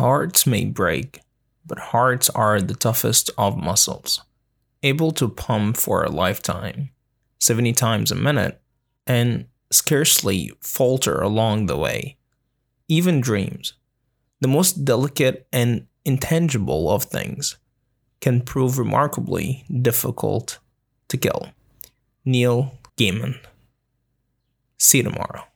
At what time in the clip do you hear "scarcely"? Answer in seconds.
9.70-10.52